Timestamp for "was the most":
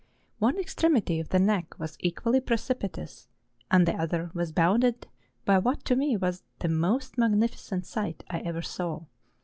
6.17-7.19